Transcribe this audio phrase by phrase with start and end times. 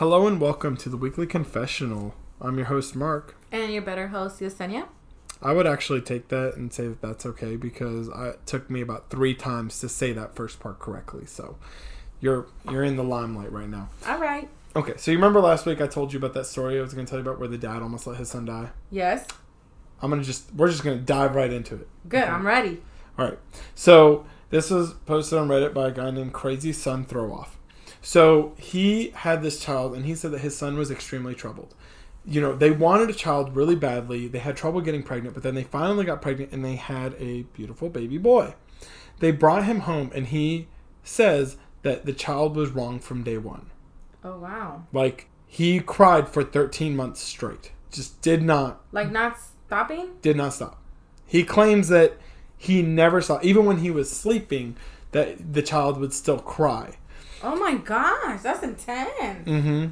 [0.00, 2.14] Hello and welcome to the weekly confessional.
[2.40, 3.36] I'm your host, Mark.
[3.52, 4.88] And your better host, Yesenia.
[5.42, 8.80] I would actually take that and say that that's okay because I, it took me
[8.80, 11.26] about three times to say that first part correctly.
[11.26, 11.58] So
[12.18, 13.90] you're you're in the limelight right now.
[14.06, 14.48] All right.
[14.74, 17.04] Okay, so you remember last week I told you about that story I was going
[17.04, 18.70] to tell you about where the dad almost let his son die.
[18.90, 19.26] Yes.
[20.00, 21.88] I'm gonna just we're just gonna dive right into it.
[22.08, 22.22] Good.
[22.22, 22.32] Okay.
[22.32, 22.80] I'm ready.
[23.18, 23.38] All right.
[23.74, 27.58] So this was posted on Reddit by a guy named Crazy Son Throw Off.
[28.02, 31.74] So he had this child, and he said that his son was extremely troubled.
[32.24, 34.28] You know, they wanted a child really badly.
[34.28, 37.42] They had trouble getting pregnant, but then they finally got pregnant, and they had a
[37.54, 38.54] beautiful baby boy.
[39.20, 40.68] They brought him home, and he
[41.02, 43.70] says that the child was wrong from day one.
[44.22, 44.84] Oh wow.
[44.92, 47.72] Like he cried for 13 months straight.
[47.90, 50.10] Just did not Like not stopping.
[50.22, 50.80] did not stop.
[51.26, 52.16] He claims that
[52.56, 54.76] he never saw, even when he was sleeping,
[55.12, 56.98] that the child would still cry.
[57.42, 59.48] Oh my gosh, that's intense.
[59.48, 59.86] Mm-hmm.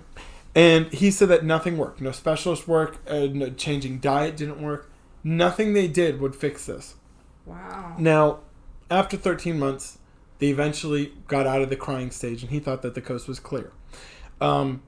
[0.55, 2.01] And he said that nothing worked.
[2.01, 4.91] No specialist work, uh, no changing diet didn't work.
[5.23, 6.95] Nothing they did would fix this.
[7.47, 7.97] Wow.
[7.99, 8.41] Now,
[8.91, 9.99] after 13 months,
[10.39, 13.41] they eventually got out of the crying stage, and he thought that the coast was
[13.41, 13.73] clear.
[14.41, 14.83] Um,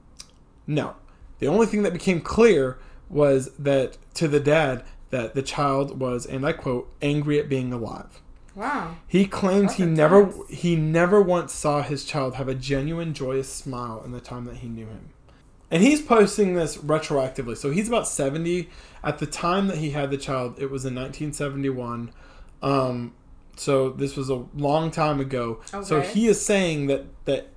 [0.65, 0.95] no,
[1.39, 2.77] the only thing that became clear
[3.09, 7.73] was that to the dad that the child was, and I quote, angry at being
[7.73, 8.21] alive.
[8.55, 8.95] Wow.
[9.07, 14.01] He claims he never he never once saw his child have a genuine joyous smile
[14.03, 15.09] in the time that he knew him.
[15.69, 17.55] And he's posting this retroactively.
[17.55, 18.69] So he's about 70
[19.03, 20.59] at the time that he had the child.
[20.59, 22.11] It was in 1971.
[22.61, 23.13] Um
[23.55, 25.61] so this was a long time ago.
[25.83, 27.49] So he is saying that that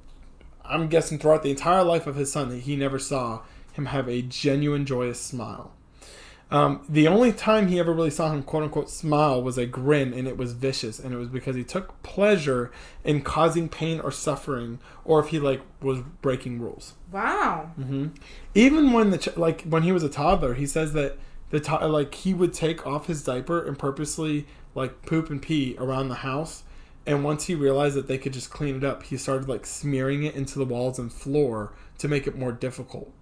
[0.65, 4.09] I'm guessing throughout the entire life of his son that he never saw him have
[4.09, 5.73] a genuine joyous smile.
[6.51, 10.13] Um, the only time he ever really saw him quote unquote smile was a grin
[10.13, 12.71] and it was vicious and it was because he took pleasure
[13.03, 16.95] in causing pain or suffering or if he like was breaking rules.
[17.11, 17.71] Wow.
[17.77, 18.09] hmm
[18.55, 21.17] Even when the ch- like when he was a toddler, he says that
[21.51, 25.75] the to- like he would take off his diaper and purposely like poop and pee
[25.79, 26.63] around the house.
[27.07, 30.23] And once he realized that they could just clean it up, he started like smearing
[30.25, 33.13] it into the walls and floor to make it more difficult.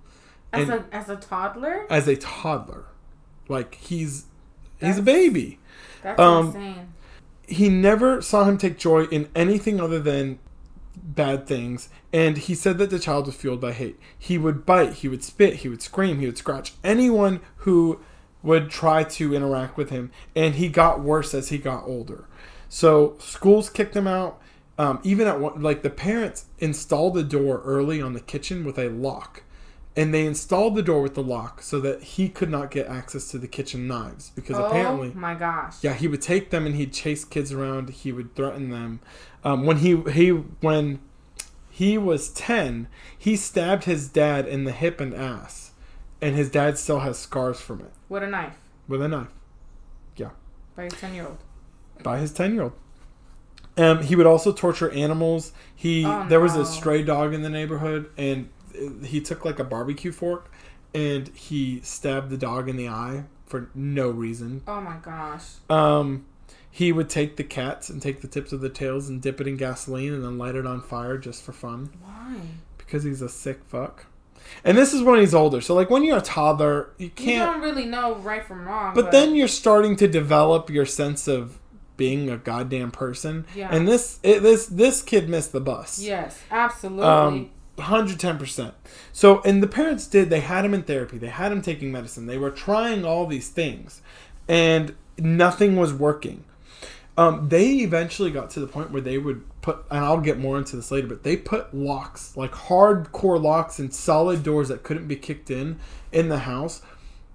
[0.53, 1.87] As And- a as a toddler.
[1.89, 2.85] As a toddler,
[3.53, 4.25] like he's
[4.81, 5.59] he's a baby.
[6.03, 6.93] That's um, insane.
[7.47, 10.39] he never saw him take joy in anything other than
[10.97, 11.89] bad things.
[12.13, 13.99] And he said that the child was fueled by hate.
[14.19, 18.01] He would bite he would spit he would scream he would scratch anyone who
[18.43, 20.11] would try to interact with him.
[20.35, 22.27] And he got worse as he got older.
[22.69, 24.41] So schools kicked him out.
[24.79, 28.79] Um, even at one like the parents installed the door early on the kitchen with
[28.79, 29.43] a lock
[29.97, 33.29] and they installed the door with the lock so that he could not get access
[33.31, 35.77] to the kitchen knives because oh apparently my gosh.
[35.83, 37.91] yeah, he would take them and he'd chase kids around.
[37.91, 39.01] He would threaten them.
[39.45, 41.01] Um, when he he when
[41.69, 42.89] he was ten,
[43.19, 45.73] he stabbed his dad in the hip and ass,
[46.21, 48.57] and his dad still has scars from it With a knife.
[48.89, 49.29] with a knife
[50.17, 50.31] yeah
[50.77, 51.39] By his ten year old.
[52.03, 52.73] by his ten year old.
[53.77, 55.53] Um, he would also torture animals.
[55.75, 56.61] He Oh, there was no.
[56.61, 58.51] a stray dog in the neighborhood, and
[59.05, 60.51] he took like a barbecue fork,
[60.95, 64.63] and he stabbed the dog in the eye for no reason.
[64.67, 65.45] Oh my gosh.
[65.69, 66.27] Um,
[66.71, 69.47] he would take the cats and take the tips of the tails and dip it
[69.47, 72.37] in gasoline and then light it on fire just for fun Why?
[72.79, 74.07] because he's a sick fuck.
[74.65, 75.61] And this is when he's older.
[75.61, 77.53] So like when you're a toddler, you You can't.
[77.53, 78.95] don't really know right from wrong.
[78.95, 81.59] But then you're starting to develop your sense of
[81.99, 83.45] being a goddamn person.
[83.55, 83.69] Yeah.
[83.71, 85.99] And this it, this this kid missed the bus.
[86.01, 87.05] Yes, absolutely.
[87.05, 88.73] Um, 110%.
[89.13, 92.27] So, and the parents did, they had him in therapy, they had him taking medicine,
[92.27, 94.03] they were trying all these things,
[94.49, 96.45] and nothing was working.
[97.17, 100.57] Um, they eventually got to the point where they would put, and I'll get more
[100.57, 105.09] into this later, but they put locks, like hardcore locks and solid doors that couldn't
[105.09, 105.79] be kicked in,
[106.11, 106.81] in the house.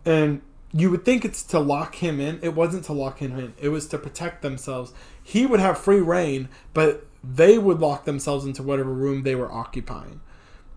[0.04, 2.40] And you would think it's to lock him in.
[2.42, 4.94] It wasn't to lock him in, it was to protect themselves.
[5.22, 9.52] He would have free reign, but they would lock themselves into whatever room they were
[9.52, 10.22] occupying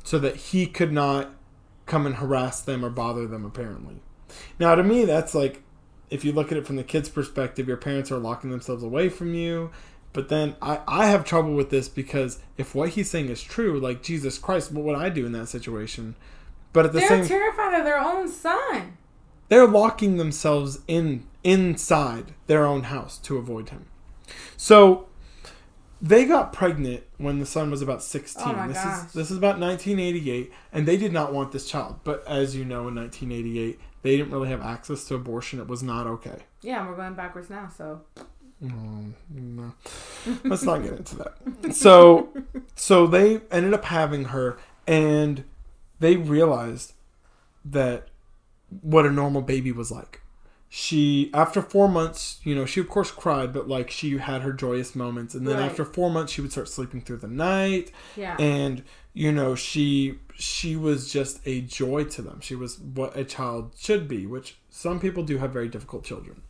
[0.02, 1.30] so that he could not
[1.86, 3.96] come and harass them or bother them apparently.
[4.58, 5.62] Now to me that's like
[6.08, 9.08] if you look at it from the kid's perspective your parents are locking themselves away
[9.08, 9.70] from you.
[10.12, 13.78] But then I, I have trouble with this because if what he's saying is true
[13.78, 16.16] like jesus christ what would i do in that situation?
[16.72, 18.96] But at the same, They're same terrified of their own son.
[19.48, 23.86] they're locking themselves in inside their own house to avoid him.
[24.56, 25.08] So
[26.02, 29.06] they got pregnant when the son was about 16 Oh this gosh.
[29.06, 32.64] is this is about 1988 and they did not want this child but as you
[32.64, 36.88] know in 1988 they didn't really have access to abortion it was not okay Yeah,
[36.88, 38.02] we're going backwards now, so
[38.62, 39.72] Mm, no.
[40.44, 41.74] Let's not get into that.
[41.74, 42.28] So,
[42.74, 45.44] so they ended up having her, and
[45.98, 46.92] they realized
[47.64, 48.08] that
[48.82, 50.19] what a normal baby was like.
[50.72, 54.52] She after four months, you know, she of course cried, but like she had her
[54.52, 55.64] joyous moments, and then Right.
[55.68, 58.36] after four months, she would start sleeping through the night, Yeah.
[58.38, 62.38] and you know, she she was just a joy to them.
[62.40, 66.42] She was what a child should be, which some people do have very difficult children.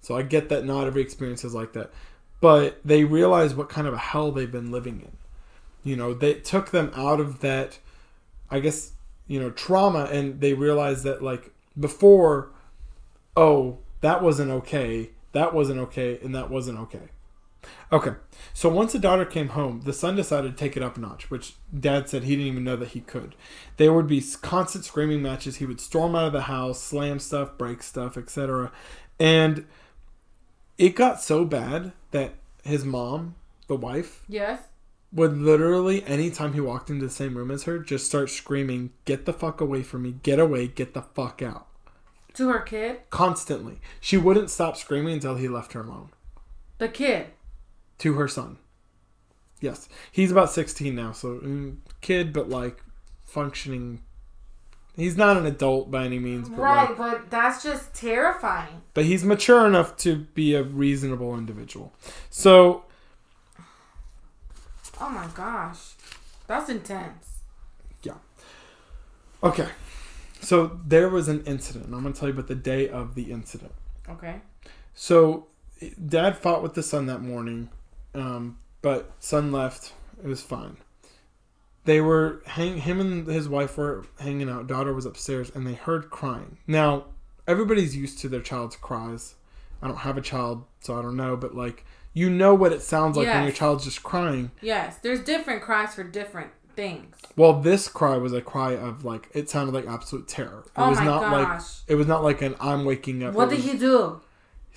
[0.00, 1.90] So I get that not every experience is like that,
[2.40, 5.12] but they realize what kind of a hell they've been living in.
[5.84, 7.78] You know, they took them out of that,
[8.50, 8.92] I guess,
[9.26, 12.48] you know, trauma, and they realized that like before,
[13.36, 17.10] oh, that wasn't okay, that wasn't okay, and that wasn't okay.
[17.92, 18.12] Okay,
[18.52, 21.30] so once the daughter came home, the son decided to take it up a notch,
[21.30, 23.34] which dad said he didn't even know that he could.
[23.76, 25.56] There would be constant screaming matches.
[25.56, 28.72] He would storm out of the house, slam stuff, break stuff, etc.
[29.20, 29.66] And
[30.78, 32.34] it got so bad that
[32.64, 33.36] his mom,
[33.68, 34.60] the wife, yes.
[35.12, 39.26] would literally, anytime he walked into the same room as her, just start screaming, Get
[39.26, 41.66] the fuck away from me, get away, get the fuck out.
[42.36, 43.00] To her kid.
[43.10, 43.80] Constantly.
[44.00, 46.10] She wouldn't stop screaming until he left her alone.
[46.78, 47.28] The kid.
[47.98, 48.58] To her son.
[49.60, 49.88] Yes.
[50.12, 52.82] He's about 16 now, so mm, kid, but like
[53.24, 54.02] functioning.
[54.94, 58.80] He's not an adult by any means, but, Right, like, but that's just terrifying.
[58.94, 61.92] but he's mature enough to be a reasonable individual.
[62.30, 62.84] So
[65.00, 65.94] Oh my gosh.
[66.46, 67.40] That's intense.
[68.02, 68.14] Yeah.
[69.42, 69.68] Okay.
[70.40, 71.86] So there was an incident.
[71.86, 73.72] and I'm going to tell you about the day of the incident.
[74.08, 74.40] Okay.
[74.94, 75.46] So
[76.08, 77.70] dad fought with the son that morning,
[78.14, 79.92] um, but son left.
[80.22, 80.76] It was fine.
[81.84, 84.66] They were hang him and his wife were hanging out.
[84.66, 86.58] Daughter was upstairs and they heard crying.
[86.66, 87.06] Now,
[87.46, 89.34] everybody's used to their child's cries.
[89.82, 92.80] I don't have a child, so I don't know, but like you know what it
[92.80, 94.50] sounds like when your child's just crying.
[94.62, 97.16] Yes, there's different cries for different things.
[97.36, 100.62] Well, this cry was a cry of like it sounded like absolute terror.
[100.66, 101.80] It Oh was my not like gosh.
[101.88, 103.34] it was not like an I'm waking up.
[103.34, 104.20] What It did was- he do?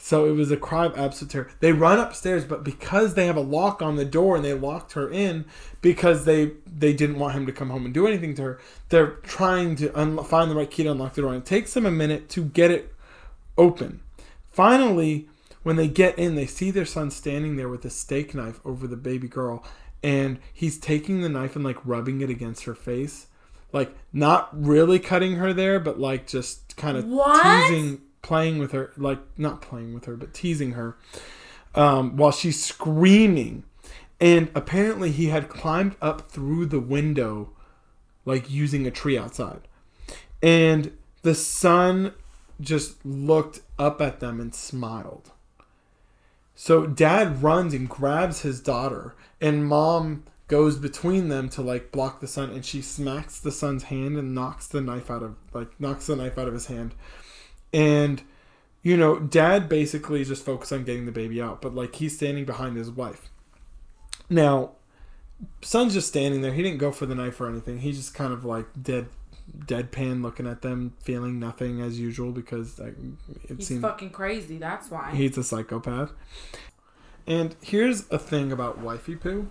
[0.01, 1.49] So it was a cry of absolute terror.
[1.59, 4.93] They run upstairs, but because they have a lock on the door and they locked
[4.93, 5.43] her in
[5.81, 9.11] because they they didn't want him to come home and do anything to her, they're
[9.23, 11.33] trying to un- find the right key to unlock the door.
[11.33, 12.93] And it takes them a minute to get it
[13.57, 13.99] open.
[14.49, 15.27] Finally,
[15.63, 18.87] when they get in, they see their son standing there with a steak knife over
[18.87, 19.63] the baby girl,
[20.03, 23.27] and he's taking the knife and like rubbing it against her face,
[23.73, 28.93] like not really cutting her there, but like just kind of teasing, playing with her,
[28.97, 30.97] like not playing with her, but teasing her,
[31.75, 33.63] um, while she's screaming.
[34.21, 37.51] And apparently, he had climbed up through the window,
[38.25, 39.61] like using a tree outside.
[40.41, 42.13] And the sun
[42.59, 45.31] just looked up at them and smiled.
[46.61, 52.19] So dad runs and grabs his daughter, and mom goes between them to like block
[52.19, 55.79] the son, and she smacks the son's hand and knocks the knife out of like
[55.79, 56.95] knocks the knife out of his hand.
[57.71, 58.21] And
[58.83, 62.43] you know, dad basically just focused on getting the baby out, but like he's standing
[62.43, 63.29] behind his wife.
[64.29, 64.71] Now,
[65.61, 66.53] son's just standing there.
[66.53, 67.79] He didn't go for the knife or anything.
[67.79, 69.07] He just kind of like dead
[69.57, 72.95] deadpan looking at them, feeling nothing as usual because like,
[73.43, 74.57] it He's seemed fucking crazy.
[74.57, 75.11] That's why.
[75.13, 76.11] He's a psychopath.
[77.27, 79.49] And here's a thing about Wifey Poo.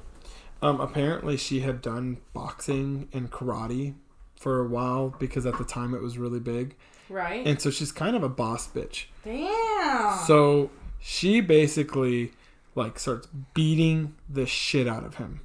[0.61, 3.95] Um, apparently, she had done boxing and karate
[4.35, 6.75] for a while because at the time it was really big.
[7.09, 7.47] right?
[7.47, 9.05] And so she's kind of a boss bitch.
[9.25, 10.19] Damn.
[10.27, 12.33] So she basically
[12.75, 15.41] like starts beating the shit out of him.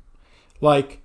[0.61, 1.02] Like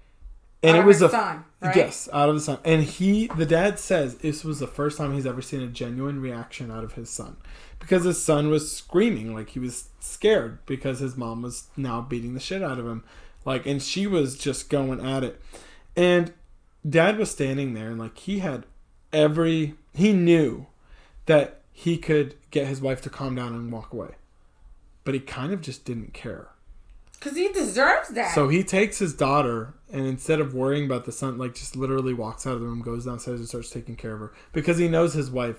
[0.62, 1.76] and Out it of was a son, right?
[1.76, 2.58] yes, out of the son.
[2.64, 6.20] And he the dad says this was the first time he's ever seen a genuine
[6.20, 7.36] reaction out of his son.
[7.78, 12.34] Because his son was screaming like he was scared because his mom was now beating
[12.34, 13.04] the shit out of him.
[13.44, 15.40] Like and she was just going at it.
[15.96, 16.32] And
[16.88, 18.66] dad was standing there and like he had
[19.12, 20.66] every he knew
[21.26, 24.16] that he could get his wife to calm down and walk away.
[25.04, 26.48] But he kind of just didn't care.
[27.18, 28.34] Because he deserves that.
[28.34, 32.14] So he takes his daughter and instead of worrying about the son, like just literally
[32.14, 34.32] walks out of the room, goes downstairs and starts taking care of her.
[34.52, 35.56] Because he knows his wife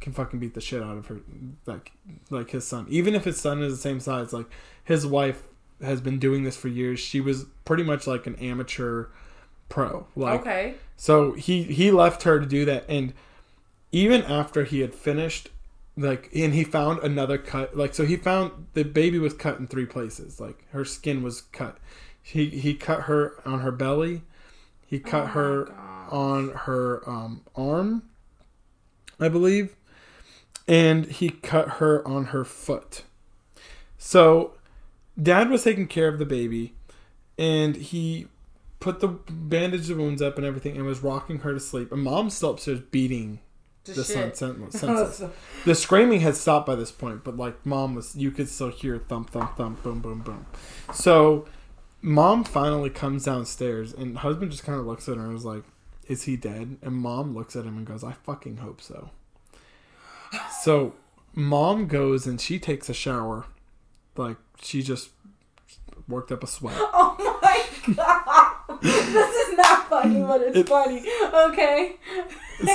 [0.00, 1.20] can fucking beat the shit out of her
[1.64, 1.92] like
[2.30, 2.86] like his son.
[2.88, 4.46] Even if his son is the same size, like
[4.84, 5.42] his wife
[5.82, 7.00] has been doing this for years.
[7.00, 9.06] She was pretty much like an amateur
[9.68, 10.06] pro.
[10.14, 10.74] Like okay.
[10.96, 13.14] so he he left her to do that, and
[13.90, 15.48] even after he had finished,
[15.96, 17.76] like, and he found another cut.
[17.76, 20.40] Like, so he found the baby was cut in three places.
[20.40, 21.78] Like, her skin was cut.
[22.22, 24.22] He he cut her on her belly.
[24.86, 26.12] He cut Oh her gosh.
[26.12, 28.02] on her um, arm,
[29.18, 29.74] I believe,
[30.68, 33.02] and he cut her on her foot.
[33.98, 34.54] So,
[35.20, 36.74] Dad was taking care of the baby,
[37.38, 38.28] and he
[38.78, 41.90] put the bandage the wounds up and everything and was rocking her to sleep.
[41.90, 43.40] And mom's still upstairs beating
[43.86, 44.36] The, the son shit.
[44.36, 45.22] sen- senseless.
[45.64, 48.98] the screaming had stopped by this point, but like mom was, you could still hear
[48.98, 50.46] thump, thump, thump, boom, boom, boom.
[50.92, 51.46] So
[52.02, 55.62] mom finally comes downstairs, and husband just kind of looks at her and was like,
[56.08, 59.10] "Is he dead?" And mom looks at him and goes, "I fucking hope so."
[60.62, 60.94] So
[61.34, 63.46] mom goes and she takes a shower,
[64.16, 65.10] like she just
[66.08, 66.76] worked up a sweat.
[66.80, 68.80] Oh my god.
[68.82, 71.04] this is not funny, but it's It- funny.
[71.32, 71.96] Okay.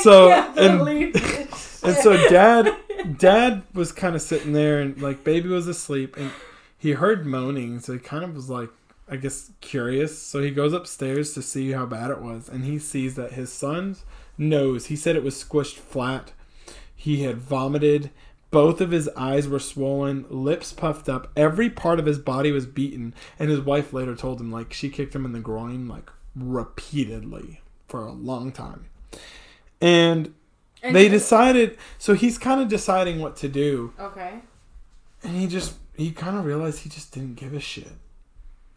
[0.01, 0.81] So and
[1.83, 2.75] And so dad
[3.17, 6.31] dad was kind of sitting there and like baby was asleep and
[6.77, 8.69] he heard moaning so he kind of was like
[9.09, 12.77] I guess curious so he goes upstairs to see how bad it was and he
[12.77, 14.05] sees that his son's
[14.37, 16.31] nose he said it was squished flat
[16.95, 18.11] he had vomited
[18.51, 22.65] both of his eyes were swollen lips puffed up every part of his body was
[22.65, 26.09] beaten and his wife later told him like she kicked him in the groin like
[26.35, 28.85] repeatedly for a long time
[29.81, 30.33] and
[30.83, 34.39] And they decided so he's kind of deciding what to do Okay.
[35.23, 37.93] and he just he kind of realized he just didn't give a shit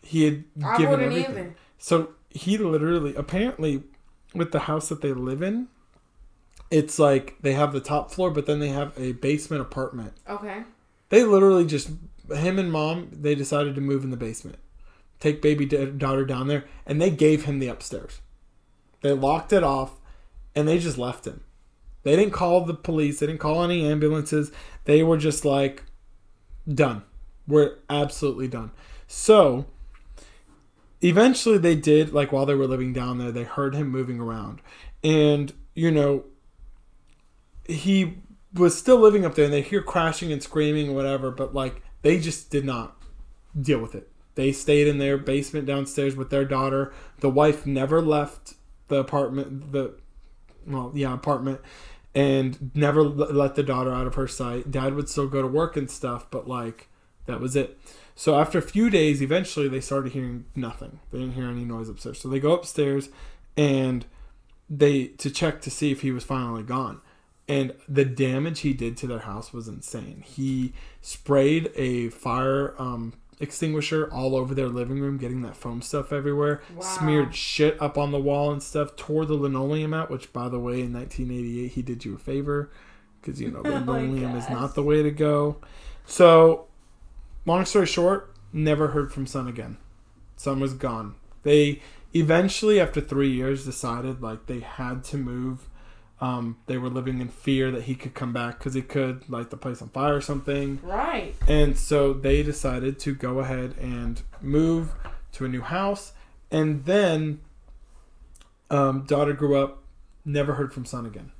[0.02, 1.54] he had I given wouldn't everything either.
[1.78, 3.82] so he literally apparently
[4.34, 5.68] with the house that they live in
[6.70, 10.12] it's like they have the top floor but then they have a basement apartment.
[10.28, 10.62] Okay.
[11.08, 11.90] they literally just
[12.34, 14.58] him and mom they decided to move in the basement.
[15.20, 18.20] Take baby daughter down there and they gave him the upstairs.
[19.02, 19.98] They locked it off
[20.54, 21.42] and they just left him.
[22.02, 24.50] They didn't call the police they didn't call any ambulances.
[24.84, 25.84] They were just like
[26.72, 27.02] done.
[27.46, 28.70] We're absolutely done.
[29.06, 29.66] So
[31.02, 34.60] eventually they did like while they were living down there they heard him moving around.
[35.02, 36.24] And you know
[37.64, 38.18] he
[38.52, 41.82] was still living up there and they hear crashing and screaming or whatever but like
[42.02, 42.96] they just did not
[43.58, 44.10] deal with it.
[44.34, 46.92] They stayed in their basement downstairs with their daughter.
[47.20, 48.54] The wife never left
[48.88, 49.94] the apartment the
[50.66, 51.60] well yeah apartment
[52.14, 54.70] and never let the daughter out of her sight.
[54.70, 56.88] Dad would still go to work and stuff but like
[57.26, 57.78] that was it.
[58.14, 61.00] So after a few days eventually they started hearing nothing.
[61.10, 62.20] They didn't hear any noise upstairs.
[62.20, 63.08] So they go upstairs
[63.56, 64.04] and
[64.68, 67.00] they to check to see if he was finally gone
[67.48, 70.22] and the damage he did to their house was insane.
[70.26, 70.72] He
[71.02, 76.62] sprayed a fire um, extinguisher all over their living room getting that foam stuff everywhere
[76.74, 76.80] Wow.
[76.82, 80.58] smeared shit up on the wall and stuff tore the linoleum out which by the
[80.58, 82.70] way in 1988 he did you a favor
[83.20, 85.56] because you know Oh linoleum is not the way to go.
[86.06, 86.66] So
[87.44, 89.78] long story short never heard from son again.
[90.36, 91.16] Son was gone.
[91.42, 91.82] They
[92.14, 95.68] eventually after three years decided like they had to move
[96.20, 99.50] um, they were living in fear that he could come back because he could light
[99.50, 101.34] the place on fire or something Right.
[101.48, 104.92] and so they decided to go ahead and move
[105.32, 106.12] to a new house
[106.50, 107.40] and then
[108.70, 109.82] um, daughter grew up
[110.24, 111.32] never heard from son again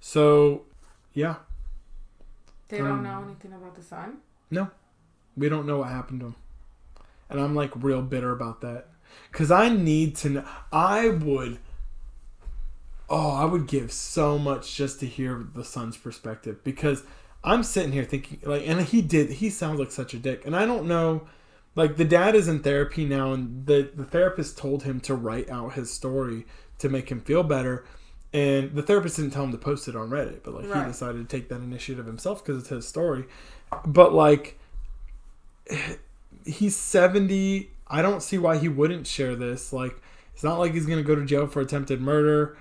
[0.00, 0.62] so
[1.14, 1.36] yeah
[2.68, 4.18] They don't Um, know anything about the son.
[4.50, 4.70] No.
[5.36, 6.34] We don't know what happened to him
[7.28, 8.86] and i'm like real bitter about that
[9.30, 11.58] because i need to know i would
[13.08, 17.04] oh i would give so much just to hear the son's perspective because
[17.44, 20.44] i'm sitting here thinking like and he did he sounds like such a dick.
[20.46, 21.26] And i don't know
[21.76, 25.50] like the dad is in therapy now and the, the therapist told him to write
[25.50, 26.46] out his story
[26.78, 27.84] to make him feel better.
[28.32, 30.86] And the therapist didn't tell him to post it on reddit but like Right.
[30.86, 33.26] he decided to take that initiative himself because it's his story.
[33.86, 34.58] But like
[36.44, 39.72] he's 70 i don't see why he wouldn't share this.
[39.72, 40.00] Like
[40.34, 42.56] it's not like he's gonna go to jail for attempted murder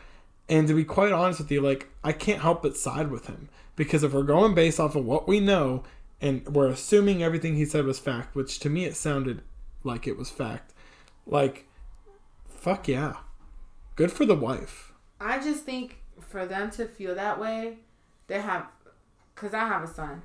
[0.47, 3.49] and to be quite honest with you like i can't help but side with him
[3.75, 5.83] because if we're going based off of what we know
[6.21, 9.41] and we're assuming everything he said was fact which to me it sounded
[9.83, 10.73] like it was fact
[11.25, 11.67] like
[12.47, 13.15] fuck yeah
[13.95, 17.79] good for the wife I just think for them to feel that way,
[18.27, 18.67] they have,
[19.33, 20.23] because I have a son,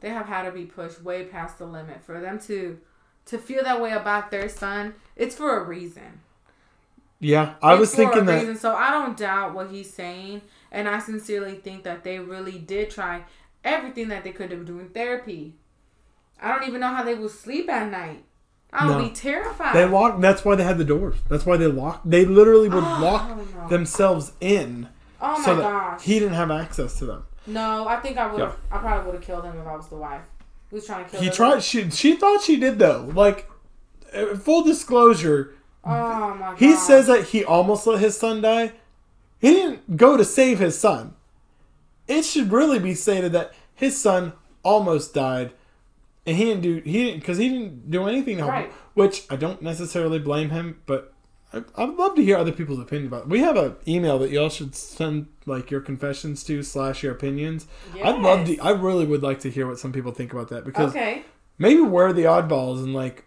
[0.00, 2.02] they have had to be pushed way past the limit.
[2.02, 2.80] For them to
[3.26, 6.20] to feel that way about their son, it's for a reason.
[7.24, 8.56] Yeah i was thinking that reason.
[8.56, 12.90] So I don't doubt what he's saying, and I sincerely think that they really did
[12.90, 13.22] try
[13.64, 15.54] everything that they could do doing therapy.
[16.40, 18.24] I don't even know how they will sleep at night.
[18.72, 19.04] I would No.
[19.08, 19.74] be terrified.
[19.74, 22.82] they locked that's why they had the doors that's why they locked they literally would
[22.94, 24.88] Oh, lock themselves in
[25.22, 26.02] oh my so that gosh.
[26.02, 28.40] he didn't have access to them no, I think I would.
[28.40, 28.76] have Yeah.
[28.76, 30.22] I probably would have killed him if I was the wife.
[30.70, 31.62] Who was trying to kill He tried.
[31.62, 33.10] She she thought she did though.
[33.14, 33.48] Like,
[34.14, 35.52] uh, full disclosure,
[35.86, 36.58] Oh my god.
[36.58, 38.72] he says that he almost let his son die.
[39.40, 41.14] He didn't go to save his son.
[42.08, 45.52] It should really be stated that his son almost died,
[46.26, 48.64] and he didn't do he didn't because he didn't do anything to help.
[48.66, 51.12] him, Which I don't necessarily blame him, but
[51.52, 53.22] I, I'd love to hear other people's opinion about.
[53.22, 53.28] It.
[53.28, 57.66] We have an email that y'all should send like your confessions to slash your opinions.
[58.02, 58.58] I'd love to.
[58.58, 61.24] I really would like to hear what some people think about that because Okay.
[61.58, 63.24] maybe we're the oddballs and like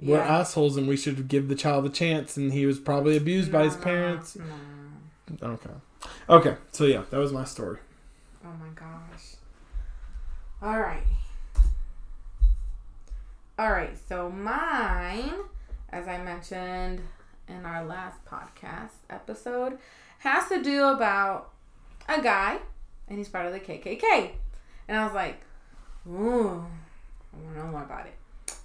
[0.00, 3.50] we're assholes and we should give the child a chance and he was probably abused
[3.50, 4.36] by his parents.
[5.40, 5.48] no.
[5.48, 5.70] Okay.
[6.28, 6.56] Okay.
[6.72, 7.78] So yeah, that was my story.
[8.44, 9.36] Oh my gosh.
[10.62, 11.02] All right.
[13.58, 13.96] All right.
[14.08, 15.32] So mine,
[15.90, 17.00] as I mentioned
[17.48, 19.78] in our last podcast episode,
[20.18, 21.50] has to do about
[22.08, 22.58] a guy,
[23.08, 24.30] and he's part of the KKK.
[24.88, 25.40] And I was like,
[26.08, 26.64] ooh,
[27.32, 28.14] I want to know more about it.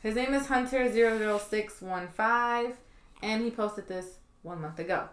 [0.01, 2.73] His name is Hunter00615,
[3.21, 5.09] and he posted this one month ago.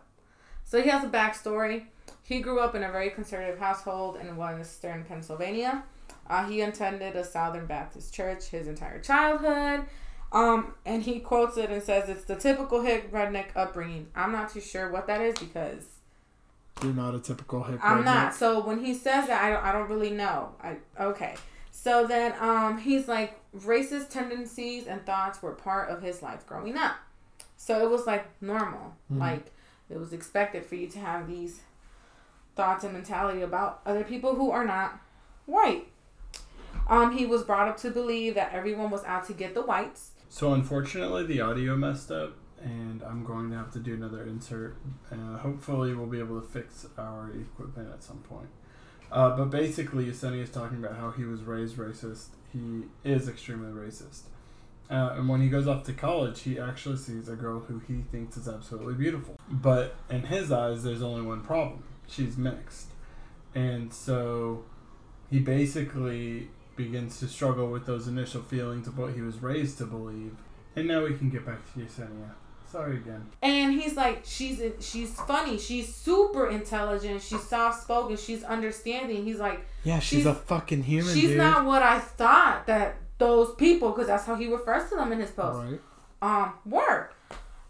[0.64, 1.84] So he has a backstory.
[2.22, 5.84] He grew up in a very conservative household in Western Pennsylvania.
[6.28, 9.86] Uh, he attended a Southern Baptist church his entire childhood.
[10.30, 14.08] Um, and he quotes it and says it's the typical hick redneck upbringing.
[14.14, 15.86] I'm not too sure what that is because
[16.82, 17.80] You're not a typical hip.
[17.82, 18.04] I'm redneck.
[18.04, 18.34] not.
[18.34, 20.50] So when he says that, I don't, I don't really know.
[20.62, 21.34] I okay.
[21.70, 26.76] So then, um, he's like racist tendencies and thoughts were part of his life growing
[26.76, 26.96] up.
[27.56, 29.18] So it was like normal, Mhm.
[29.18, 29.52] like
[29.90, 31.60] it was expected for you to have these
[32.56, 35.00] thoughts and mentality about other people who are not
[35.46, 35.88] white.
[36.88, 40.12] Um, he was brought up to believe that everyone was out to get the whites.
[40.28, 44.76] So unfortunately, the audio messed up, and I'm going to have to do another insert.
[45.10, 48.48] Uh, hopefully, we'll be able to fix our equipment at some point.
[49.10, 52.28] Uh, but basically, Yesenia is talking about how he was raised racist.
[52.52, 54.22] He is extremely racist.
[54.90, 58.02] Uh, and when he goes off to college, he actually sees a girl who he
[58.10, 59.38] thinks is absolutely beautiful.
[59.50, 62.86] But in his eyes, there's only one problem she's mixed.
[63.54, 64.64] And so
[65.30, 69.84] he basically begins to struggle with those initial feelings of what he was raised to
[69.84, 70.36] believe.
[70.74, 72.32] And now we can get back to Yesenia.
[72.70, 73.24] Sorry again.
[73.42, 79.24] And he's like, she's she's funny, she's super intelligent, she's soft spoken, she's understanding.
[79.24, 81.38] He's like, Yeah, she's, She's- a fucking human, she's dude.
[81.38, 85.20] not what I thought that those people, because that's how he refers to them in
[85.20, 85.80] his post, right.
[86.22, 87.10] um, were.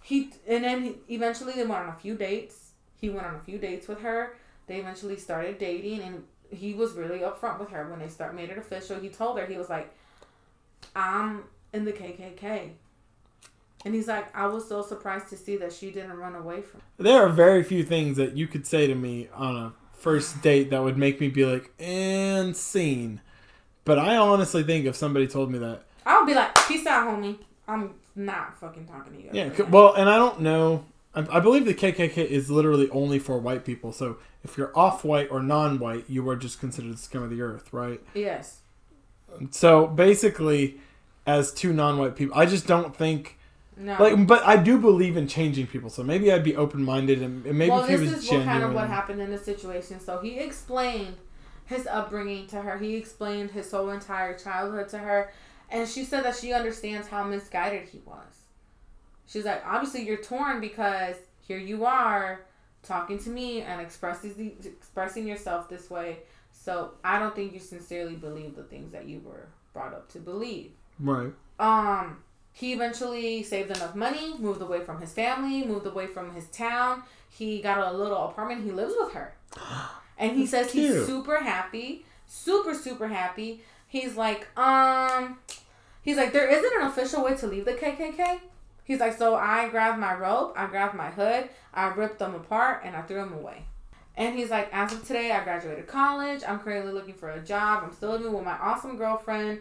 [0.02, 2.72] He and then he, eventually they went on a few dates.
[3.00, 4.34] He went on a few dates with her.
[4.66, 8.50] They eventually started dating, and he was really upfront with her when they start made
[8.50, 8.98] it official.
[8.98, 9.94] He told her he was like,
[10.96, 12.70] "I'm in the KKK,"
[13.84, 16.80] and he's like, "I was so surprised to see that she didn't run away from."
[16.98, 20.70] There are very few things that you could say to me on a first date
[20.70, 23.20] that would make me be like, and scene.
[23.84, 27.08] But I honestly think if somebody told me that, I would be like, "Peace out,
[27.08, 27.38] homie.
[27.66, 30.84] I'm not fucking talking to you." yeah, ever again." well, and I don't know.
[31.14, 33.92] I, I believe the KKK is literally only for white people.
[33.92, 37.72] So if you're off-white or non-white, you are just considered the scum of the earth,
[37.72, 38.00] right?
[38.14, 38.60] yes.
[39.50, 40.80] So basically,
[41.26, 43.37] as two non-white people, I just don't think
[43.78, 43.96] No.
[44.02, 44.26] like.
[44.26, 45.90] But I do believe in changing people.
[45.90, 48.38] So maybe I'd be open-minded and, and maybe well, if he this was is what
[48.38, 48.48] genuine.
[48.48, 50.00] kind of what happened in the situation.
[50.00, 51.16] So he explained
[51.66, 52.78] his upbringing to her.
[52.78, 55.32] He explained his whole entire childhood to her,
[55.70, 58.44] and she said that she understands how misguided he was.
[59.26, 62.46] She's like, obviously you're torn because here you are
[62.82, 66.18] talking to me and expressing expressing yourself this way.
[66.50, 70.18] So I don't think you sincerely believe the things that you were brought up to
[70.18, 70.72] believe.
[70.98, 71.32] Right.
[71.58, 72.22] Um,
[72.58, 77.04] he eventually saved enough money, moved away from his family, moved away from his town.
[77.30, 78.64] He got a little apartment.
[78.64, 79.34] He lives with her,
[80.18, 83.62] and he says he's super happy, super super happy.
[83.86, 85.38] He's like, um,
[86.02, 88.40] he's like, there isn't an official way to leave the KKK.
[88.82, 92.82] He's like, so I grabbed my rope, I grabbed my hood, I ripped them apart,
[92.84, 93.66] and I threw them away.
[94.16, 96.42] And he's like, as of today, I graduated college.
[96.46, 97.84] I'm currently looking for a job.
[97.84, 99.60] I'm still living with my awesome girlfriend.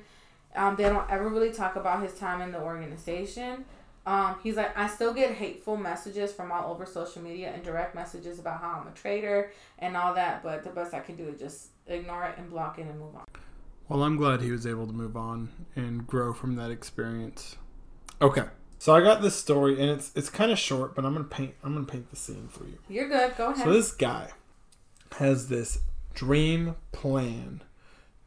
[0.57, 3.65] Um, they don't ever really talk about his time in the organization.
[4.05, 7.93] Um, he's like, I still get hateful messages from all over social media and direct
[7.93, 11.27] messages about how I'm a traitor and all that, but the best I can do
[11.27, 13.25] is just ignore it and block it and move on.
[13.89, 17.57] Well, I'm glad he was able to move on and grow from that experience.
[18.21, 18.45] Okay.
[18.79, 21.55] So I got this story and it's it's kind of short, but I'm to paint
[21.63, 22.77] I'm going to paint the scene for you.
[22.87, 23.35] You're good.
[23.37, 23.65] Go ahead.
[23.65, 24.29] So this guy
[25.17, 25.79] has this
[26.13, 27.61] dream plan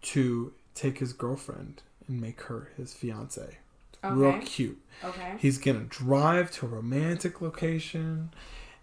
[0.02, 3.58] to take his girlfriend and make her his fiance.
[4.04, 4.80] Real cute.
[5.04, 5.34] Okay.
[5.38, 8.30] He's gonna drive to a romantic location,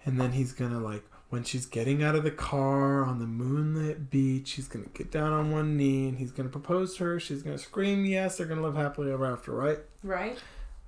[0.05, 4.09] and then he's gonna like when she's getting out of the car on the moonlit
[4.09, 7.19] beach, he's gonna get down on one knee and he's gonna propose to her.
[7.19, 8.37] She's gonna scream yes.
[8.37, 9.79] They're gonna live happily ever after, right?
[10.03, 10.37] Right.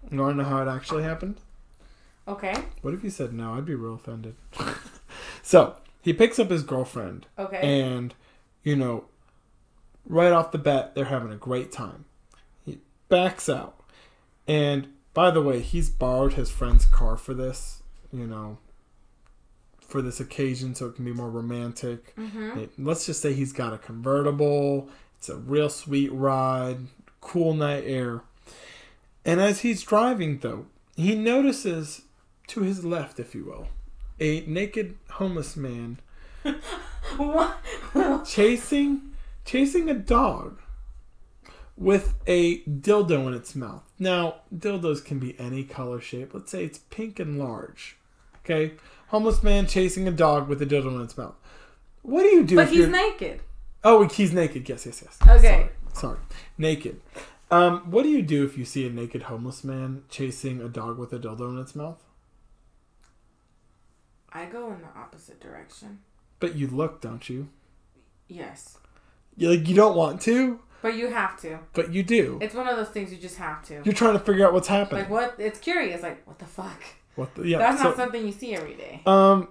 [0.10, 1.38] You wanna know how it actually happened?
[2.28, 2.54] Okay.
[2.84, 3.56] What if you said no?
[3.56, 4.36] I'd be real offended.
[5.42, 7.82] so he picks up his girlfriend, Okay.
[7.84, 8.14] and
[8.64, 9.06] you know,
[10.06, 12.06] right off the bat, they're having a great time.
[13.10, 13.80] Backs out,
[14.48, 17.82] and by the way, he's borrowed his friend's car for this.
[18.12, 18.58] you know,
[19.80, 22.16] for this occasion so it can be more romantic.
[22.16, 22.86] Mm-hmm.
[22.86, 24.88] Let's just say he's got a convertible.
[25.18, 26.78] It's a real sweet ride,
[27.22, 28.22] cool night air.
[29.26, 32.04] And as he's driving, though, he notices
[32.48, 33.68] to his left, if you will,
[34.20, 36.00] a naked homeless man
[38.26, 39.12] chasing
[39.46, 40.60] chasing a dog
[41.80, 43.90] with a dildo in its mouth.
[43.98, 46.34] Now, dildos can be any color shape.
[46.34, 47.96] Let's say it's pink and large.
[48.44, 48.74] Okay?
[49.08, 51.36] Homeless man chasing a dog with a dildo in its mouth.
[52.02, 53.40] What do you do but he's you're naked.
[53.84, 54.68] Oh, he's naked.
[54.68, 55.18] Yes, yes, yes.
[55.22, 55.70] Okay.
[55.94, 56.18] Sorry.
[56.18, 56.20] Sorry.
[56.58, 57.00] Naked.
[57.50, 60.98] Um, what do you do if you see a naked homeless man chasing a dog
[60.98, 62.04] with a dildo in its mouth?
[64.32, 66.00] I go in the opposite direction.
[66.42, 67.48] But you look, don't you?
[68.28, 68.78] Yes.
[69.38, 71.60] You like you don't want to, But you have to.
[71.74, 72.38] but you do.
[72.42, 73.82] It's one of those things you just have to.
[73.84, 75.04] You're trying to figure out what's happening.
[75.04, 75.36] Like what?
[75.38, 76.02] It's curious.
[76.02, 76.82] Like what the fuck?
[77.16, 77.58] What the, yeah.
[77.58, 79.02] That's so- not something you see every day.
[79.06, 79.50] Um,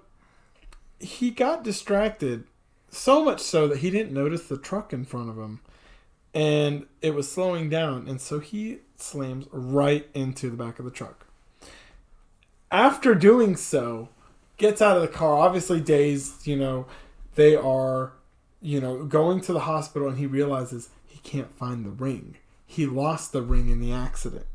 [1.00, 2.44] he got distracted
[2.90, 5.60] so much so that he didn't notice the truck in front of him,
[6.32, 10.90] and it was slowing down, and so he slams right into the back of the
[10.90, 11.26] truck.
[12.70, 14.08] After doing so,
[14.56, 16.46] gets out of the car, obviously dazed.
[16.46, 16.86] You know,
[17.34, 18.12] they are,
[18.60, 22.36] you know, going to the hospital, and he realizes he can't find the ring.
[22.66, 24.46] He lost the ring in the accident.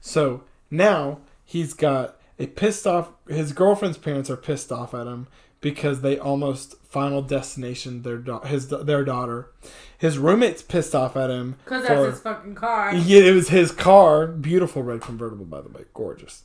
[0.00, 3.10] So now he's got a pissed off.
[3.28, 5.26] His girlfriend's parents are pissed off at him
[5.60, 9.50] because they almost final destination their da- his their daughter.
[9.96, 12.94] His roommate's pissed off at him Cause for- that's his fucking car.
[12.94, 14.26] yeah, it was his car.
[14.26, 16.42] Beautiful red convertible, by the way, gorgeous.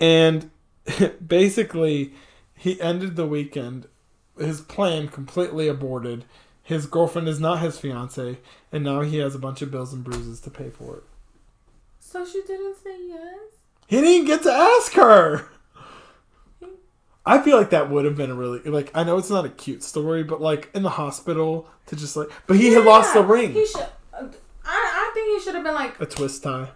[0.00, 0.50] And
[1.26, 2.14] basically,
[2.56, 3.86] he ended the weekend.
[4.38, 6.24] His plan completely aborted.
[6.62, 8.38] His girlfriend is not his fiance,
[8.72, 11.02] and now he has a bunch of bills and bruises to pay for it.
[12.00, 13.38] So she didn't say yes.
[13.86, 15.48] He didn't get to ask her.
[17.24, 19.48] I feel like that would have been a really like I know it's not a
[19.48, 23.22] cute story, but like in the hospital to just like, but he had lost the
[23.22, 23.52] ring.
[23.52, 23.80] He should.
[24.12, 24.28] Uh,
[24.64, 26.70] I I think he should have been like a twist tie.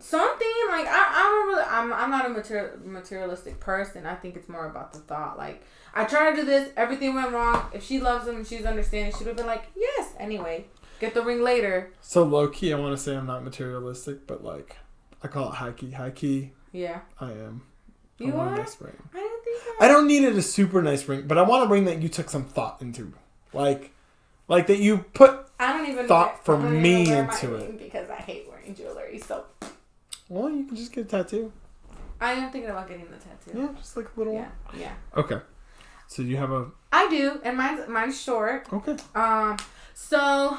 [0.00, 4.06] Something like I I don't really I'm I'm not a material materialistic person.
[4.06, 5.38] I think it's more about the thought.
[5.38, 5.62] Like
[5.94, 7.70] I tried to do this, everything went wrong.
[7.72, 9.12] If she loves him, and she's understanding.
[9.12, 10.12] She would have been like, yes.
[10.18, 10.66] Anyway,
[11.00, 11.90] get the ring later.
[12.00, 14.76] So low key, I want to say I'm not materialistic, but like
[15.22, 15.90] I call it high key.
[15.90, 17.62] High key, Yeah, I am.
[18.18, 18.54] you I want are.
[18.54, 18.96] a nice ring.
[19.14, 19.84] I didn't think that.
[19.84, 22.08] I don't need it a super nice ring, but I want a ring that you
[22.08, 23.12] took some thought into,
[23.52, 23.90] like,
[24.46, 25.40] like that you put.
[25.58, 29.18] I don't even thought wear- for don't me into it because I hate wearing jewelry.
[29.18, 29.44] So
[30.28, 31.52] Well, you can just get a tattoo.
[32.20, 33.58] I am thinking about getting the tattoo.
[33.58, 34.80] Yeah, just like a little Yeah, one.
[34.80, 34.92] yeah.
[35.16, 35.40] Okay.
[36.08, 38.66] So you have a I do, and mine's mine's short.
[38.72, 38.96] okay.
[39.14, 39.56] Um,
[39.94, 40.56] so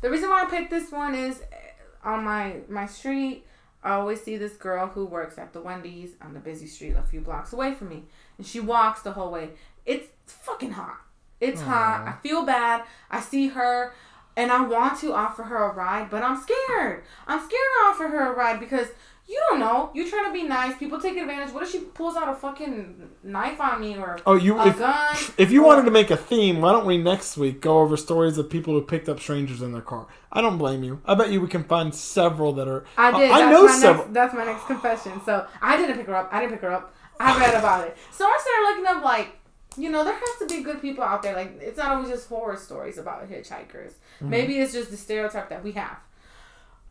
[0.00, 3.44] the reason why I picked this one is uh, on my my street.
[3.84, 7.02] I always see this girl who works at the Wendy's on the busy street a
[7.02, 8.04] few blocks away from me,
[8.38, 9.50] and she walks the whole way.
[9.84, 11.00] It's fucking hot.
[11.40, 12.04] It's hot.
[12.06, 12.84] I feel bad.
[13.10, 13.92] I see her,
[14.36, 17.04] and I want to offer her a ride, but I'm scared.
[17.26, 18.88] I'm scared to offer her a ride because
[19.28, 19.90] you don't know.
[19.94, 20.76] You're trying to be nice.
[20.76, 21.54] People take advantage.
[21.54, 24.78] What if she pulls out a fucking knife on me or Oh, you a if
[24.78, 25.16] gun?
[25.38, 27.96] if you or- wanted to make a theme, why don't we next week go over
[27.96, 30.06] stories of people who picked up strangers in their car?
[30.32, 31.00] I don't blame you.
[31.06, 32.84] I bet you we can find several that are.
[32.98, 33.30] I did.
[33.30, 34.04] I know several.
[34.06, 35.20] Next, that's my next confession.
[35.24, 36.28] So I didn't pick her up.
[36.32, 36.94] I didn't pick her up.
[37.20, 37.96] I read about it.
[38.10, 39.38] So I started looking up like,
[39.76, 41.34] you know, there has to be good people out there.
[41.34, 43.92] Like it's not always just horror stories about hitchhikers.
[43.92, 44.30] Mm-hmm.
[44.30, 45.98] Maybe it's just the stereotype that we have.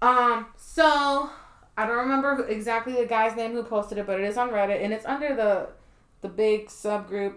[0.02, 0.48] Um.
[0.58, 1.30] So
[1.78, 4.50] I don't remember who, exactly the guy's name who posted it, but it is on
[4.50, 5.70] Reddit and it's under the
[6.22, 7.36] the big subgroup.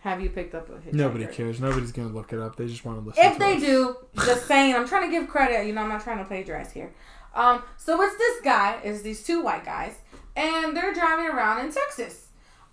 [0.00, 0.94] Have you picked up a hitchhiker?
[0.94, 1.60] Nobody cares.
[1.60, 2.56] Nobody's gonna look it up.
[2.56, 3.24] They just want to listen.
[3.24, 3.62] If to they us.
[3.62, 5.64] do, just saying, I'm trying to give credit.
[5.66, 6.92] You know, I'm not trying to plagiarize here.
[7.34, 9.96] Um, so it's this guy, is these two white guys,
[10.36, 12.26] and they're driving around in Texas.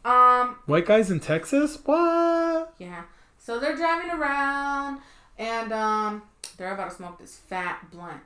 [0.06, 2.74] Um, white guys in Texas, what?
[2.78, 3.04] yeah.
[3.38, 5.00] So they're driving around,
[5.38, 6.24] and um,
[6.58, 8.22] they're about to smoke this fat blunt,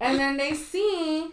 [0.00, 1.30] and then they see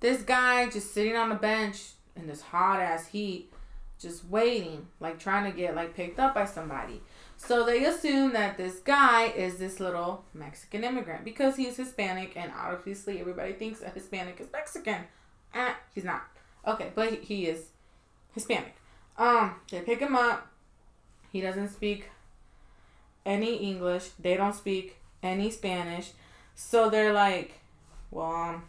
[0.00, 3.50] this guy just sitting on the bench in this hot ass heat,
[3.98, 7.00] just waiting, like trying to get like picked up by somebody.
[7.36, 12.52] So they assume that this guy is this little Mexican immigrant because he's Hispanic, and
[12.58, 15.02] obviously everybody thinks a Hispanic is Mexican.
[15.54, 16.22] Eh, he's not.
[16.66, 17.68] Okay, but he, he is
[18.32, 18.74] Hispanic.
[19.18, 20.48] Um, they pick him up.
[21.30, 22.10] He doesn't speak
[23.26, 24.10] any English.
[24.18, 26.12] They don't speak any Spanish.
[26.54, 27.58] So they're like,
[28.10, 28.62] well, um,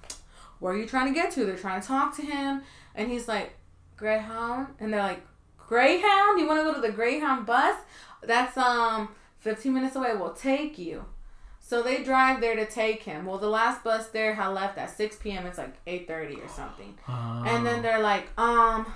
[0.60, 1.46] where are you trying to get to?
[1.46, 2.64] They're trying to talk to him.
[2.96, 3.54] And he's like,
[3.96, 4.68] Greyhound?
[4.80, 5.22] And they're like,
[5.58, 6.40] Greyhound?
[6.40, 7.78] You want to go to the Greyhound bus?
[8.24, 9.10] That's, um,
[9.40, 10.14] 15 minutes away.
[10.16, 11.06] We'll take you.
[11.62, 13.26] So they drive there to take him.
[13.26, 15.46] Well, the last bus there had left at 6 p.m.
[15.46, 16.98] It's like 8.30 or something.
[17.48, 18.88] And then they're like, um,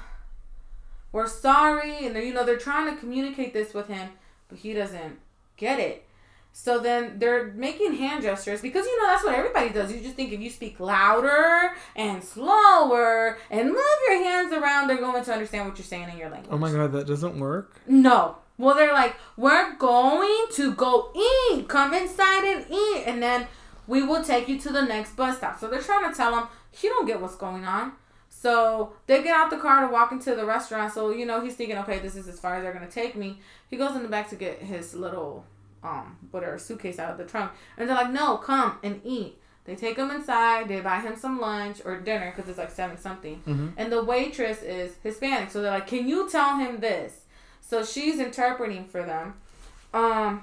[1.13, 4.09] we're sorry, and they're you know they're trying to communicate this with him,
[4.49, 5.19] but he doesn't
[5.55, 6.05] get it.
[6.55, 9.91] So then they're making hand gestures because you know that's what everybody does.
[9.91, 14.97] You just think if you speak louder and slower and move your hands around, they're
[14.97, 16.51] going to understand what you're saying in your language.
[16.51, 17.81] Oh my god, that doesn't work.
[17.87, 18.37] No.
[18.59, 21.67] Well, they're like, we're going to go eat.
[21.67, 23.47] Come inside and eat, and then
[23.87, 25.59] we will take you to the next bus stop.
[25.59, 27.93] So they're trying to tell him he don't get what's going on.
[28.43, 30.93] So they get out the car to walk into the restaurant.
[30.93, 33.39] So you know he's thinking, okay, this is as far as they're gonna take me.
[33.69, 35.45] He goes in the back to get his little
[35.81, 39.37] um whatever suitcase out of the trunk, and they're like, no, come and eat.
[39.63, 40.67] They take him inside.
[40.67, 43.37] They buy him some lunch or dinner because it's like seven something.
[43.47, 43.69] Mm-hmm.
[43.77, 47.21] And the waitress is Hispanic, so they're like, "Can you tell him this?"
[47.61, 49.35] So she's interpreting for them.
[49.93, 50.41] Um,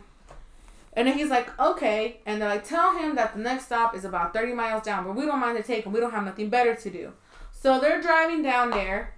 [0.95, 4.07] and then he's like, "Okay," and they're like, "Tell him that the next stop is
[4.07, 5.93] about thirty miles down, but we don't mind to take him.
[5.93, 7.13] We don't have nothing better to do."
[7.63, 9.15] So they're driving down there,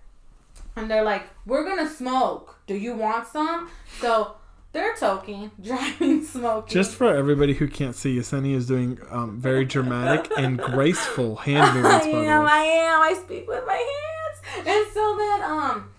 [0.77, 2.57] and they're like, "We're gonna smoke.
[2.67, 4.35] Do you want some?" So
[4.73, 6.73] they're talking, driving, smoking.
[6.73, 11.75] Just for everybody who can't see, Yesenia is doing um, very dramatic and graceful hand
[11.83, 12.07] movements.
[12.07, 12.45] The am.
[12.47, 13.01] I am.
[13.03, 14.67] I speak with my hands.
[14.67, 15.91] And so then, um,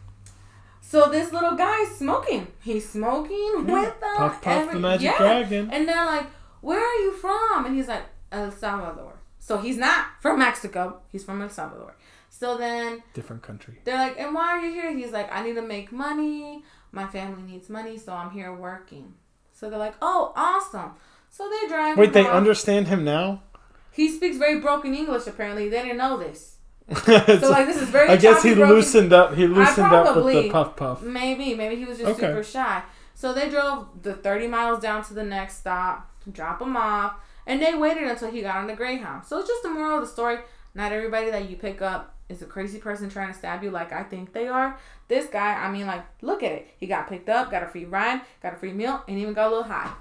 [0.82, 2.48] so this little guy's smoking.
[2.62, 3.74] He's smoking Yeah.
[3.82, 4.16] with them.
[4.18, 5.18] Puff Puff every- the Magic yeah.
[5.18, 5.70] Dragon.
[5.72, 6.28] And they're like,
[6.62, 8.04] "Where are you from?" And he's like,
[8.34, 11.00] "El Salvador." So he's not from Mexico.
[11.10, 11.96] He's from El Salvador.
[12.40, 13.76] So then Different country.
[13.86, 16.64] they're like, "And why are you here?" He's like, "I need to make money.
[16.92, 19.14] My family needs money, so I'm here working."
[19.52, 20.94] So they're like, "Oh, awesome."
[21.30, 21.96] So they drive.
[21.98, 22.34] Wait, they off.
[22.34, 23.44] understand him now?
[23.92, 25.28] He speaks very broken English.
[25.28, 26.58] Apparently, they didn't know this.
[27.06, 28.10] so like this is very.
[28.10, 29.36] I guess he broken- loosened up.
[29.36, 31.02] He loosened up with the puff puff.
[31.04, 32.28] Maybe, maybe he was just Okay.
[32.28, 32.82] super shy.
[33.14, 37.14] So they drove the 30 miles down to the next stop, drop him off,
[37.46, 39.24] and they waited until he got on the Greyhound.
[39.24, 40.40] So it's just the moral of the story.
[40.74, 43.94] Not everybody that you pick up is a crazy person trying to stab you like
[43.94, 44.78] I think they are.
[45.08, 46.68] This guy, I mean, like, look at it.
[46.80, 49.48] He got picked up, got a free ride, got a free meal, and even got
[49.48, 49.94] a little high.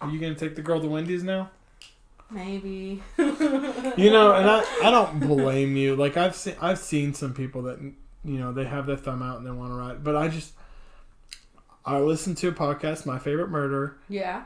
[0.00, 1.50] Are you gonna take the girl to Wendy's now?
[2.30, 3.02] Maybe.
[3.18, 5.94] You know, and I, I don't blame you.
[5.94, 9.36] Like I've seen I've seen some people that you know they have their thumb out
[9.38, 10.54] and they want to ride, but I just
[11.84, 13.98] I listen to a podcast, My Favorite Murder.
[14.08, 14.44] yeah.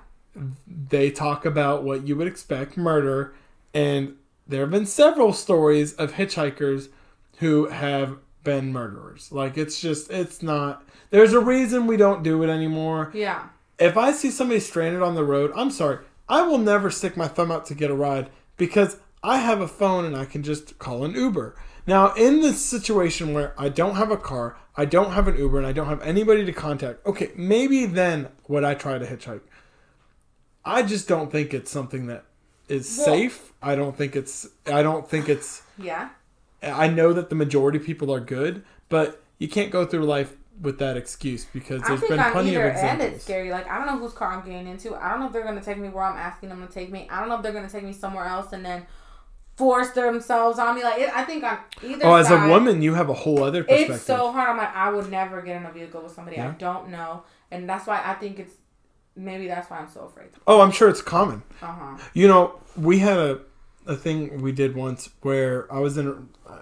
[0.91, 3.35] They talk about what you would expect murder,
[3.73, 4.17] and
[4.47, 6.89] there have been several stories of hitchhikers
[7.37, 9.31] who have been murderers.
[9.33, 10.85] Like it's just it's not.
[11.11, 13.11] There's a reason we don't do it anymore.
[13.15, 13.49] Yeah.
[13.79, 17.29] if I see somebody stranded on the road, I'm sorry, I will never stick my
[17.29, 20.79] thumb out to get a ride because I have a phone and I can just
[20.79, 21.57] call an Uber.
[21.87, 25.59] Now, in this situation where I don't have a car, I don't have an Uber,
[25.59, 29.43] and I don't have anybody to contact, okay, maybe then would I try to hitchhike.
[30.65, 32.25] I just don't think it's something that
[32.69, 33.53] is Well- safe.
[33.63, 34.49] I don't think it's.
[34.67, 35.63] I don't think it's.
[35.79, 36.09] Yeah.
[36.63, 40.37] I know that the majority of people are good, but you can't go through life
[40.61, 43.13] with that excuse because there's been on plenty of either end examples.
[43.13, 43.51] it's scary.
[43.51, 44.95] Like I don't know whose car I'm getting into.
[44.95, 47.07] I don't know if they're gonna take me where I'm asking them to take me.
[47.11, 48.87] I don't know if they're gonna take me somewhere else and then
[49.57, 50.83] force themselves on me.
[50.83, 52.07] Like it, I think on either.
[52.07, 53.97] Oh, as a woman, you have a whole other perspective.
[53.97, 54.49] it's so hard.
[54.51, 57.69] I'm like I would never get in a vehicle with somebody I don't know, and
[57.69, 58.55] that's why I think it's
[59.15, 60.29] maybe that's why I'm so afraid.
[60.47, 61.43] oh, I'm sure it's common.
[61.61, 61.99] Uh huh.
[62.15, 63.41] You know, we had a
[63.87, 66.59] a thing we did once where I was in a,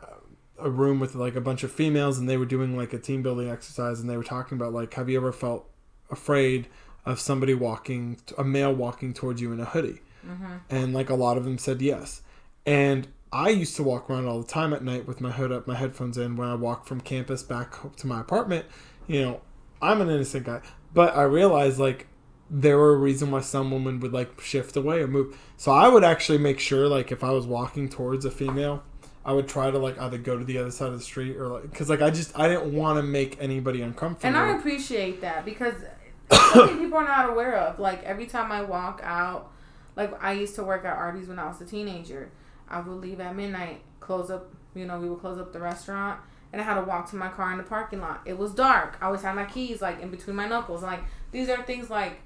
[0.58, 3.22] a room with like a bunch of females, and they were doing like a team
[3.22, 5.68] building exercise, and they were talking about like, have you ever felt
[6.10, 6.68] afraid
[7.04, 10.00] of somebody walking, a male walking towards you in a hoodie?
[10.26, 10.52] Mm-hmm.
[10.70, 12.22] And like a lot of them said yes.
[12.66, 15.66] And I used to walk around all the time at night with my hood up,
[15.66, 18.64] my headphones in when I walk from campus back to my apartment.
[19.06, 19.40] You know,
[19.82, 20.60] I'm an innocent guy,
[20.94, 22.06] but I realized like
[22.56, 25.36] there were a reason why some women would like shift away or move.
[25.56, 28.84] So I would actually make sure like if I was walking towards a female,
[29.24, 31.48] I would try to like either go to the other side of the street or
[31.48, 34.28] like because like I just I didn't want to make anybody uncomfortable.
[34.28, 35.74] And I appreciate that because
[36.30, 37.80] something people are not aware of.
[37.80, 39.50] Like every time I walk out,
[39.96, 42.30] like I used to work at Arby's when I was a teenager.
[42.68, 44.54] I would leave at midnight, close up.
[44.76, 46.20] You know, we would close up the restaurant,
[46.52, 48.20] and I had to walk to my car in the parking lot.
[48.24, 48.96] It was dark.
[49.00, 50.84] I always had my keys like in between my knuckles.
[50.84, 51.00] Like
[51.32, 52.20] these are things like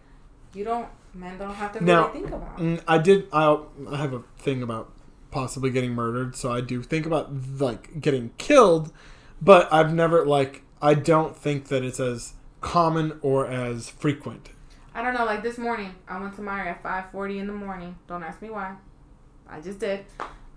[0.54, 2.58] you don't men don't have to really Now, think about.
[2.58, 3.28] Mm, I did.
[3.32, 3.58] I
[3.90, 4.92] I have a thing about
[5.30, 8.92] possibly getting murdered, so I do think about like getting killed,
[9.40, 14.50] but I've never like I don't think that it's as common or as frequent.
[14.94, 15.24] I don't know.
[15.24, 17.96] Like this morning, I went to Meijer at five forty in the morning.
[18.06, 18.76] Don't ask me why.
[19.48, 20.04] I just did.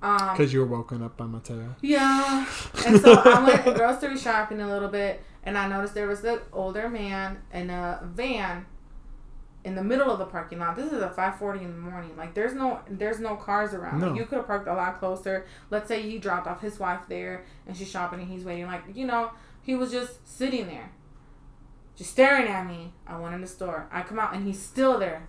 [0.01, 1.75] Um, Because you were woken up by Mateo.
[1.82, 2.45] Yeah.
[2.86, 6.39] And so I went grocery shopping a little bit, and I noticed there was an
[6.51, 8.65] older man in a van
[9.63, 10.76] in the middle of the parking lot.
[10.76, 12.12] This is at five forty in the morning.
[12.17, 14.00] Like there's no there's no cars around.
[14.00, 14.08] No.
[14.08, 15.45] Like, you could have parked a lot closer.
[15.69, 18.65] Let's say he dropped off his wife there, and she's shopping, and he's waiting.
[18.65, 20.91] Like you know, He was just sitting there,
[21.95, 22.93] just staring at me.
[23.06, 23.88] I went in the store.
[23.91, 25.28] I come out and he's still there,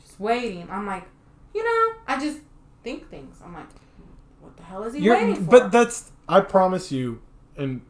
[0.00, 0.66] just waiting.
[0.70, 1.04] I'm like,
[1.54, 2.38] you know, I just
[2.82, 3.36] think things.
[3.44, 3.68] I'm like,
[4.40, 5.50] what the hell is he You're, waiting for?
[5.50, 7.20] but that's I promise you,
[7.56, 7.82] and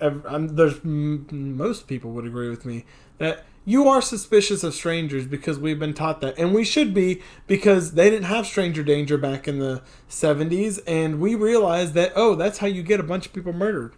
[0.00, 2.84] I'm, there's m- most people would agree with me
[3.18, 7.22] that you are suspicious of strangers because we've been taught that, and we should be
[7.46, 12.34] because they didn't have stranger danger back in the '70s, and we realized that oh,
[12.34, 13.94] that's how you get a bunch of people murdered.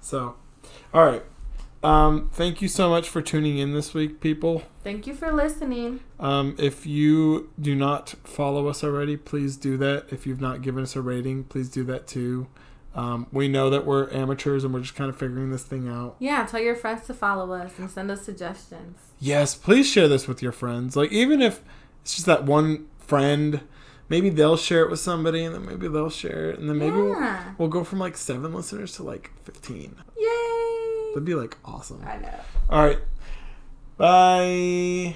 [0.00, 0.36] So,
[0.94, 1.22] all right.
[1.82, 4.64] Um, thank you so much for tuning in this week, people.
[4.84, 6.00] Thank you for listening.
[6.18, 10.06] Um, if you do not follow us already, please do that.
[10.10, 12.48] If you've not given us a rating, please do that too.
[12.94, 16.16] Um, we know that we're amateurs and we're just kind of figuring this thing out.
[16.18, 18.98] Yeah, tell your friends to follow us and send us suggestions.
[19.20, 20.96] Yes, please share this with your friends.
[20.96, 21.62] Like, even if
[22.02, 23.60] it's just that one friend,
[24.08, 26.58] maybe they'll share it with somebody and then maybe they'll share it.
[26.58, 29.94] And then maybe we'll, we'll go from like seven listeners to like 15.
[30.18, 31.10] Yay!
[31.10, 32.02] That'd be like awesome.
[32.04, 32.40] I know.
[32.68, 32.98] All right.
[33.96, 35.08] Bye.